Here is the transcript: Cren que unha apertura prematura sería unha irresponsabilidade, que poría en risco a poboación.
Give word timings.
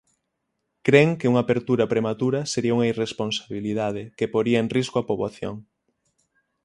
Cren 0.85 1.09
que 1.19 1.29
unha 1.31 1.43
apertura 1.45 1.89
prematura 1.93 2.39
sería 2.53 2.75
unha 2.77 2.89
irresponsabilidade, 2.91 4.03
que 4.17 4.31
poría 4.33 4.59
en 4.63 4.67
risco 4.77 4.95
a 4.99 5.07
poboación. 5.09 5.55